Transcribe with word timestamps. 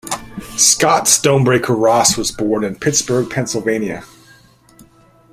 Scott 0.57 1.05
Stonebreaker 1.07 1.75
Ross 1.79 2.17
was 2.17 2.31
born 2.31 2.63
in 2.63 2.73
Pittsburgh, 2.75 3.29
Pennsylvania. 3.29 4.03